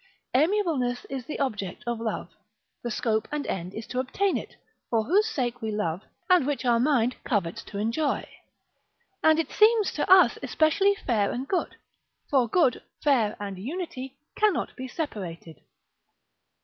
Amiableness 0.33 1.05
is 1.11 1.27
the 1.27 1.39
object 1.39 1.83
of 1.85 1.99
love, 1.99 2.31
the 2.81 2.89
scope 2.89 3.27
and 3.31 3.45
end 3.45 3.75
is 3.75 3.85
to 3.85 3.99
obtain 3.99 4.35
it, 4.35 4.55
for 4.89 5.03
whose 5.03 5.27
sake 5.29 5.61
we 5.61 5.69
love, 5.71 6.01
and 6.27 6.47
which 6.47 6.65
our 6.65 6.79
mind 6.79 7.17
covets 7.23 7.61
to 7.65 7.77
enjoy. 7.77 8.27
And 9.21 9.37
it 9.37 9.51
seems 9.51 9.91
to 9.91 10.11
us 10.11 10.39
especially 10.41 10.95
fair 10.95 11.29
and 11.31 11.47
good; 11.47 11.75
for 12.31 12.49
good, 12.49 12.81
fair, 13.03 13.37
and 13.39 13.59
unity, 13.59 14.17
cannot 14.35 14.75
be 14.75 14.87
separated. 14.87 15.61